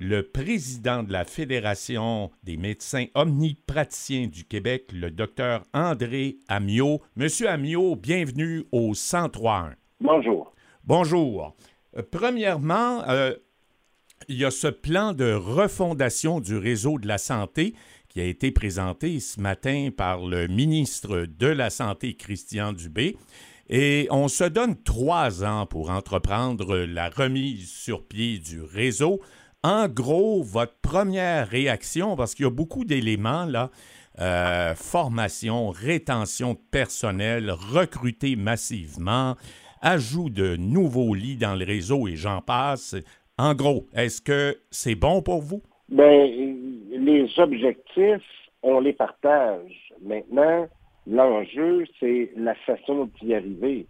[0.00, 7.02] le président de la Fédération des médecins omnipraticiens du Québec, le docteur André Amiot.
[7.16, 9.74] Monsieur Amiot, bienvenue au 1031.
[10.00, 10.52] Bonjour.
[10.84, 11.56] Bonjour.
[11.96, 13.34] Euh, premièrement, euh,
[14.28, 17.74] il y a ce plan de refondation du réseau de la santé
[18.08, 23.16] qui a été présenté ce matin par le ministre de la Santé, Christian Dubé.
[23.68, 29.20] Et on se donne trois ans pour entreprendre la remise sur pied du réseau.
[29.64, 33.70] En gros, votre première réaction, parce qu'il y a beaucoup d'éléments là,
[34.20, 39.34] euh, formation, rétention de personnel, recruter massivement,
[39.82, 42.94] ajout de nouveaux lits dans le réseau et j'en passe.
[43.36, 45.62] En gros, est-ce que c'est bon pour vous?
[45.88, 46.26] Bien,
[46.90, 48.22] les objectifs,
[48.62, 49.92] on les partage.
[50.02, 50.68] Maintenant,
[51.06, 53.86] l'enjeu, c'est la façon d'y arriver.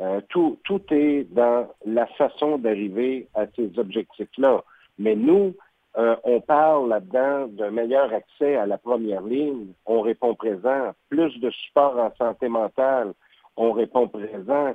[0.00, 4.64] Euh, tout, tout est dans la façon d'arriver à ces objectifs-là.
[4.98, 5.54] Mais nous,
[5.96, 9.72] euh, on parle là-dedans d'un meilleur accès à la première ligne.
[9.86, 10.92] On répond présent.
[11.08, 13.14] Plus de support en santé mentale.
[13.56, 14.74] On répond présent.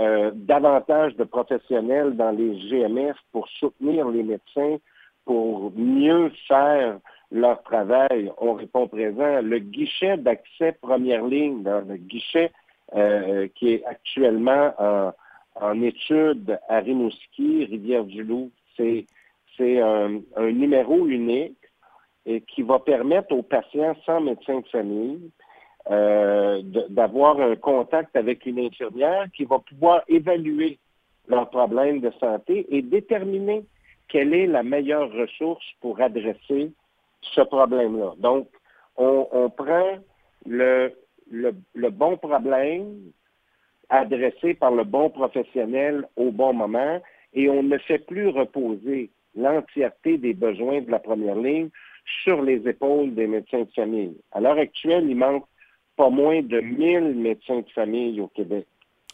[0.00, 4.78] Euh, davantage de professionnels dans les GMF pour soutenir les médecins,
[5.24, 6.98] pour mieux faire
[7.30, 8.32] leur travail.
[8.38, 9.40] On répond présent.
[9.40, 12.50] Le guichet d'accès première ligne, le guichet
[12.96, 15.12] euh, qui est actuellement en,
[15.60, 19.06] en étude à Rimouski, Rivière-du-Loup, c'est
[19.56, 21.58] c'est un, numéro unique
[22.26, 25.30] et qui va permettre aux patients sans médecin de famille
[25.90, 30.78] euh, d'avoir un contact avec une infirmière qui va pouvoir évaluer
[31.28, 33.64] leurs problèmes de santé et déterminer
[34.08, 36.72] quelle est la meilleure ressource pour adresser
[37.22, 38.14] ce problème-là.
[38.18, 38.48] Donc,
[38.96, 39.98] on, prend
[40.46, 40.92] le,
[41.30, 43.10] le, bon problème
[43.88, 47.00] adressé par le bon professionnel au bon moment
[47.32, 51.70] et on ne fait plus reposer l'entièreté des besoins de la première ligne
[52.22, 54.16] sur les épaules des médecins de famille.
[54.32, 55.46] À l'heure actuelle, il manque
[55.96, 58.66] pas moins de 1000 médecins de famille au Québec.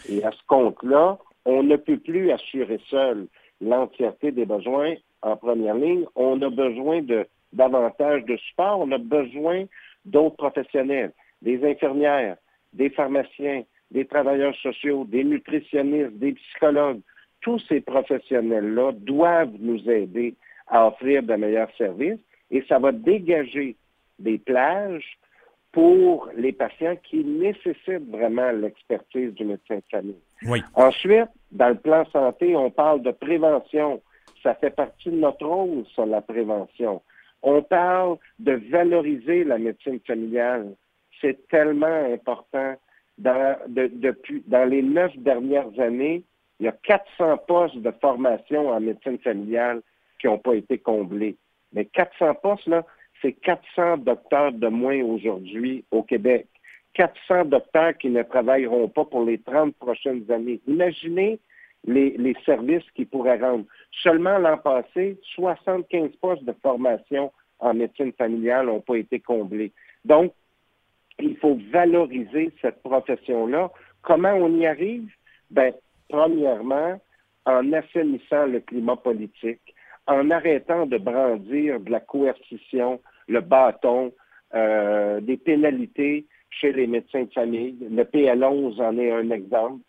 [0.08, 3.26] Et à ce compte-là, on ne peut plus assurer seul
[3.60, 6.04] l'entièreté des besoins en première ligne.
[6.14, 8.80] On a besoin de davantage de support.
[8.80, 9.64] On a besoin
[10.04, 11.12] d'autres professionnels,
[11.42, 12.36] des infirmières,
[12.72, 17.00] des pharmaciens, des travailleurs sociaux, des nutritionnistes, des psychologues,
[17.40, 20.34] tous ces professionnels-là doivent nous aider
[20.68, 22.20] à offrir de meilleurs services
[22.50, 23.76] et ça va dégager
[24.18, 25.18] des plages
[25.72, 30.62] pour les patients qui nécessitent vraiment l'expertise du médecin de famille.
[30.74, 34.00] Ensuite, dans le plan santé, on parle de prévention.
[34.42, 37.02] Ça fait partie de notre rôle, sur la prévention.
[37.42, 40.74] On parle de valoriser la médecine familiale.
[41.20, 42.74] C'est tellement important.
[43.18, 46.24] Dans, depuis, dans les neuf dernières années,
[46.60, 49.80] il y a 400 postes de formation en médecine familiale
[50.20, 51.36] qui n'ont pas été comblés.
[51.72, 52.84] Mais 400 postes, là,
[53.22, 56.46] c'est 400 docteurs de moins aujourd'hui au Québec.
[56.94, 60.60] 400 docteurs qui ne travailleront pas pour les 30 prochaines années.
[60.66, 61.38] Imaginez
[61.86, 63.64] les, services qu'ils pourraient rendre.
[64.02, 69.72] Seulement l'an passé, 75 postes de formation en médecine familiale n'ont pas été comblés.
[70.04, 70.32] Donc,
[71.18, 73.70] il faut valoriser cette profession-là.
[74.02, 75.08] Comment on y arrive?
[75.50, 75.72] Ben,
[76.10, 77.00] Premièrement,
[77.46, 79.74] en assainissant le climat politique,
[80.06, 84.12] en arrêtant de brandir de la coercition, le bâton,
[84.54, 87.76] euh, des pénalités chez les médecins de famille.
[87.80, 89.82] Le PL11 en est un exemple.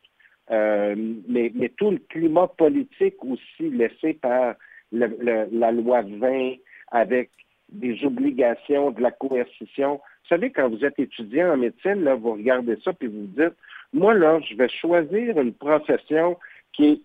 [0.52, 0.96] Euh,
[1.28, 4.56] mais, tout le climat politique aussi laissé par
[4.92, 6.56] la loi 20
[6.92, 7.32] avec
[7.72, 9.96] des obligations de la coercition.
[9.96, 13.42] Vous savez, quand vous êtes étudiant en médecine, là, vous regardez ça puis vous vous
[13.42, 13.56] dites,
[13.94, 16.38] moi, là, je vais choisir une profession
[16.74, 17.02] qui est,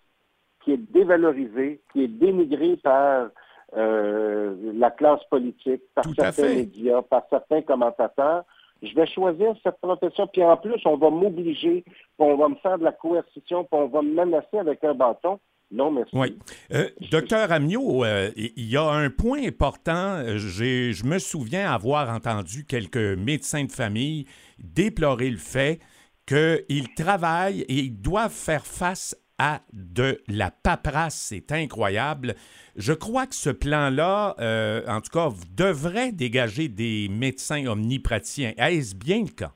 [0.63, 3.29] qui est dévalorisée, qui est dénigrée par
[3.77, 8.45] euh, la classe politique, par certains médias, par certains commentateurs.
[8.83, 12.55] Je vais choisir cette profession, puis en plus, on va m'obliger, puis on va me
[12.57, 15.41] faire de la coercition, puis on va me menacer avec un bâton.
[15.71, 16.17] Non, merci.
[16.17, 16.39] Oui.
[16.73, 20.23] Euh, docteur Amiot, euh, il y a un point important.
[20.37, 24.27] Je me souviens avoir entendu quelques médecins de famille
[24.59, 25.81] déplorer le fait
[26.27, 31.27] qu'ils travaillent et ils doivent faire face à de la paperasse.
[31.29, 32.35] C'est incroyable.
[32.77, 38.55] Je crois que ce plan-là, euh, en tout cas, devrait dégager des médecins omnipraticiens.
[38.57, 39.53] Est-ce bien le cas?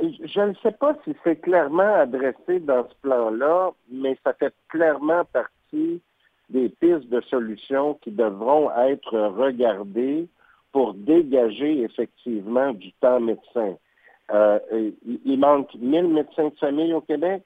[0.00, 5.24] Je ne sais pas si c'est clairement adressé dans ce plan-là, mais ça fait clairement
[5.26, 6.02] partie
[6.50, 10.28] des pistes de solutions qui devront être regardées
[10.72, 13.76] pour dégager effectivement du temps médecin.
[14.32, 14.58] Euh,
[15.24, 17.42] il manque 1000 médecins de famille au Québec.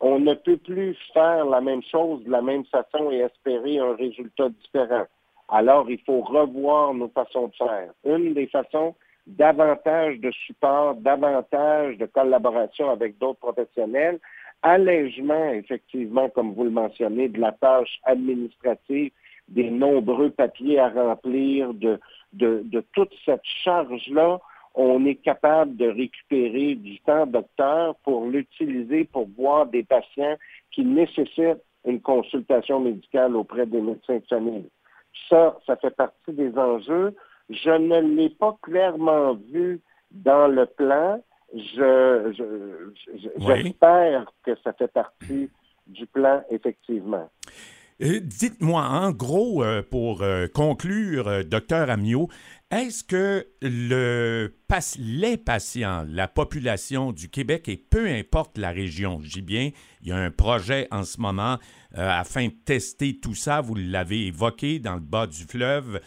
[0.00, 3.94] On ne peut plus faire la même chose de la même façon et espérer un
[3.94, 5.06] résultat différent.
[5.48, 7.92] Alors, il faut revoir nos façons de faire.
[8.04, 8.94] Une des façons,
[9.26, 14.18] davantage de support, davantage de collaboration avec d'autres professionnels,
[14.62, 19.12] allègement, effectivement, comme vous le mentionnez, de la tâche administrative,
[19.48, 22.00] des nombreux papiers à remplir, de,
[22.32, 24.40] de, de toute cette charge-là,
[24.74, 30.36] on est capable de récupérer du temps docteur pour l'utiliser pour voir des patients
[30.70, 34.70] qui nécessitent une consultation médicale auprès des médecins de famille.
[35.28, 37.14] Ça, ça fait partie des enjeux.
[37.52, 41.22] Je ne l'ai pas clairement vu dans le plan.
[41.54, 42.32] Je,
[43.38, 45.50] j'espère que ça fait partie
[45.86, 47.28] du plan, effectivement.
[48.02, 52.28] Euh, dites-moi, en gros, euh, pour euh, conclure, docteur Amiot,
[52.70, 54.54] est-ce que le,
[54.98, 59.70] les patients, la population du Québec, et peu importe la région, je dis bien,
[60.00, 61.58] il y a un projet en ce moment
[61.94, 66.00] afin de tester tout ça, vous l'avez évoqué dans le bas du fleuve,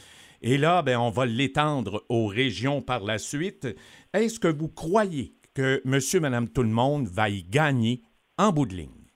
[0.47, 3.67] et là, ben, on va l'étendre aux régions par la suite.
[4.13, 8.03] Est-ce que vous croyez que monsieur, madame, tout le monde va y gagner
[8.37, 9.07] en bout de ligne?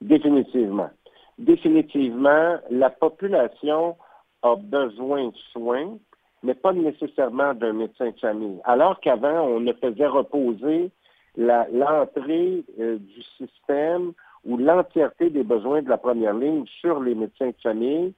[0.00, 0.90] Définitivement.
[1.38, 3.96] Définitivement, la population
[4.42, 5.96] a besoin de soins,
[6.42, 8.58] mais pas nécessairement d'un médecin de famille.
[8.64, 10.90] Alors qu'avant, on ne faisait reposer
[11.36, 14.14] l'entrée euh, du système
[14.44, 18.14] ou l'entièreté des besoins de la première ligne sur les médecins de famille,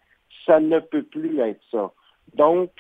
[0.47, 1.93] ça ne peut plus être ça.
[2.35, 2.71] Donc,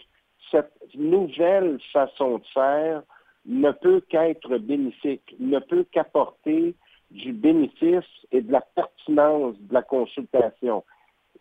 [0.51, 3.03] cette nouvelle façon de faire
[3.47, 6.75] ne peut qu'être bénéfique, ne peut qu'apporter
[7.11, 10.85] du bénéfice et de la pertinence de la consultation.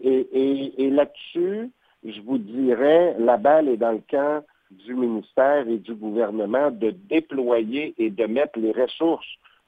[0.01, 1.71] Et, là-dessus,
[2.03, 6.91] je vous dirais, la balle est dans le camp du ministère et du gouvernement de
[6.91, 9.27] déployer et de mettre les ressources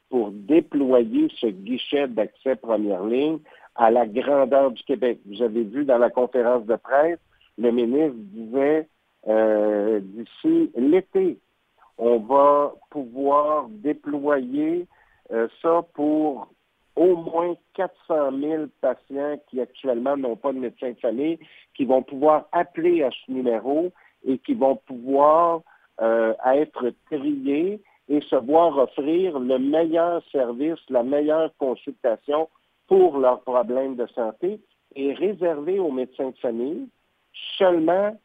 [0.09, 3.39] pour déployer ce guichet d'accès première ligne
[3.75, 5.19] à la grandeur du Québec.
[5.25, 7.19] Vous avez vu dans la conférence de presse,
[7.57, 8.88] le ministre disait
[9.27, 11.38] euh, d'ici l'été,
[11.98, 14.88] on va pouvoir déployer
[15.31, 16.48] euh, ça pour
[16.95, 21.39] au moins 400 000 patients qui actuellement n'ont pas de médecin de famille,
[21.75, 23.92] qui vont pouvoir appeler à ce numéro
[24.25, 25.62] et qui vont pouvoir
[26.01, 32.48] euh, être triés et se voir offrir le meilleur service, la meilleure consultation
[32.87, 34.59] pour leurs problèmes de santé
[34.95, 36.87] et réserver aux médecins de famille
[37.57, 38.15] seulement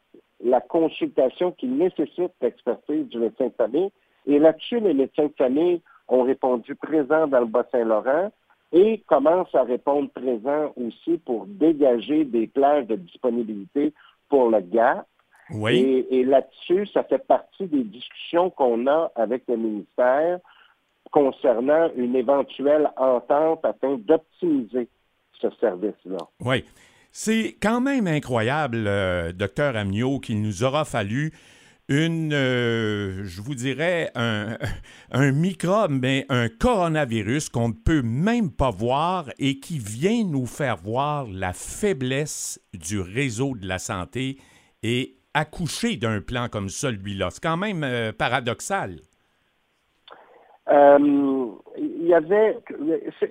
[0.43, 3.91] la consultation qui nécessite l'expertise du médecin de famille.
[4.25, 8.31] Et là-dessus, les médecins de famille ont répondu présent dans le Bas-Saint-Laurent
[8.71, 13.93] et commencent à répondre présent aussi pour dégager des plages de disponibilité
[14.29, 15.05] pour le GAP.
[15.53, 16.07] Oui.
[16.09, 20.39] Et, là-dessus, ça fait partie des discussions qu'on a avec le ministère
[21.11, 24.87] concernant une éventuelle entente afin d'optimiser
[25.41, 26.17] ce service-là.
[26.39, 26.63] Oui.
[27.11, 31.33] C'est quand même incroyable, euh, docteur Amniot, qu'il nous aura fallu
[31.89, 38.71] une, euh, je vous dirais, un, microbe, mais un coronavirus qu'on ne peut même pas
[38.71, 44.37] voir et qui vient nous faire voir la faiblesse du réseau de la santé
[44.83, 47.29] et accoucher d'un plan comme celui-là.
[47.31, 49.01] C'est quand même euh, paradoxal.
[50.69, 51.47] Euh,
[51.77, 52.57] il y avait.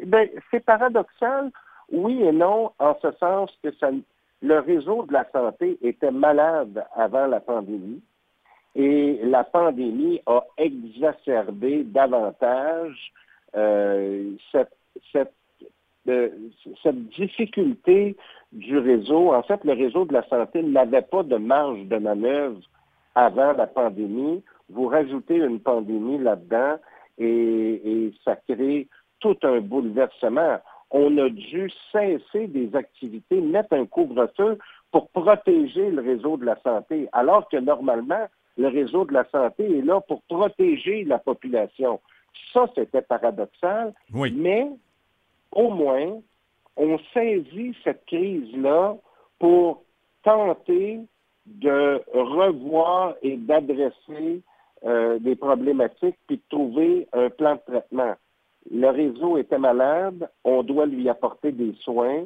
[0.06, 1.50] Ben, c'est paradoxal,
[1.92, 3.90] oui et non, en ce sens que ça,
[4.42, 8.02] le réseau de la santé était malade avant la pandémie.
[8.74, 13.12] Et la pandémie a exacerbé davantage
[13.56, 14.76] euh, cette,
[15.12, 15.32] cette,
[16.08, 16.28] euh,
[16.82, 18.16] cette difficulté
[18.52, 19.34] du réseau.
[19.34, 22.60] En fait, le réseau de la santé n'avait pas de marge de manœuvre
[23.16, 24.42] avant la pandémie.
[24.68, 26.76] Vous rajoutez une pandémie là-dedans
[27.20, 27.26] et,
[27.84, 28.88] et ça crée
[29.20, 30.58] tout un bouleversement.
[30.90, 34.58] On a dû cesser des activités, mettre un couvre-feu
[34.90, 39.78] pour protéger le réseau de la santé, alors que normalement, le réseau de la santé
[39.78, 42.00] est là pour protéger la population.
[42.52, 44.68] Ça, c'était paradoxal, mais
[45.52, 46.18] au moins,
[46.76, 48.96] on saisit cette crise-là
[49.38, 49.82] pour
[50.22, 51.00] tenter
[51.46, 54.42] de revoir et d'adresser
[54.84, 58.14] euh, des problématiques, puis de trouver un plan de traitement.
[58.70, 62.24] Le réseau était malade, on doit lui apporter des soins.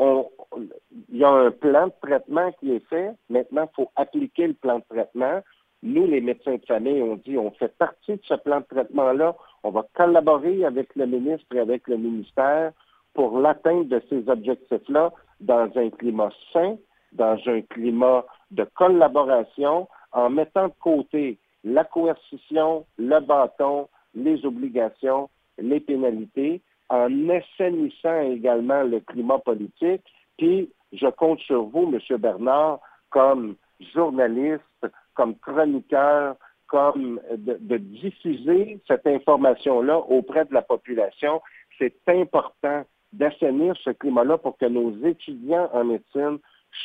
[0.00, 3.12] il y a un plan de traitement qui est fait.
[3.28, 5.42] Maintenant, il faut appliquer le plan de traitement.
[5.82, 9.36] Nous, les médecins de famille, on dit on fait partie de ce plan de traitement-là.
[9.64, 12.72] On va collaborer avec le ministre et avec le ministère
[13.14, 16.76] pour l'atteinte de ces objectifs-là dans un climat sain,
[17.12, 25.28] dans un climat de collaboration, en mettant de côté la coercition, le bâton, les obligations,
[25.58, 30.04] les pénalités, en assainissant également le climat politique.
[30.36, 32.18] Puis, je compte sur vous, M.
[32.18, 33.56] Bernard, comme
[33.94, 41.42] journaliste, comme chroniqueur, comme de, diffuser cette information-là auprès de la population.
[41.78, 46.38] C'est important d'assainir ce climat-là pour que nos étudiants en médecine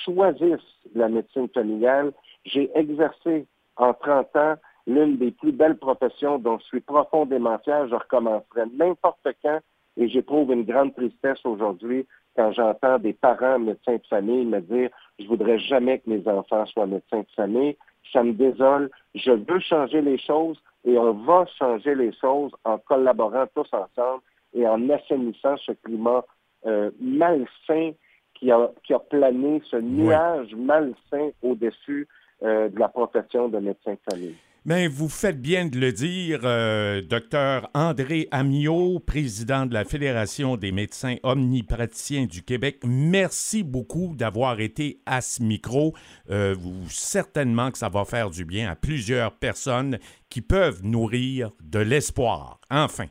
[0.04, 2.12] choisissent la médecine familiale.
[2.44, 3.46] J'ai exercé
[3.78, 4.56] en 30 ans
[4.86, 7.88] l'une des plus belles professions dont je suis profondément fier.
[7.88, 9.60] Je recommencerai n'importe quand
[9.98, 14.90] et j'éprouve une grande tristesse aujourd'hui quand j'entends des parents médecins de famille me dire
[15.20, 17.76] je voudrais jamais que mes enfants soient médecins de famille.
[18.14, 18.90] Ça me désole.
[19.16, 24.22] Je veux changer les choses et on va changer les choses en collaborant tous ensemble
[24.54, 26.24] et en assainissant ce climat
[26.66, 27.92] euh, malsain
[28.36, 32.08] qui a, qui a plané, ce nuage malsain au-dessus
[32.44, 34.36] euh, de la profession de médecin de famille.
[34.70, 40.58] Mais vous faites bien de le dire, euh, docteur André Amiot, président de la Fédération
[40.58, 42.80] des médecins omnipraticiens du Québec.
[42.86, 45.94] Merci beaucoup d'avoir été à ce micro.
[46.30, 51.52] Euh, vous certainement que ça va faire du bien à plusieurs personnes qui peuvent nourrir
[51.64, 52.60] de l'espoir.
[52.70, 53.06] Enfin.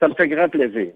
[0.00, 0.92] Ça me fait grand plaisir.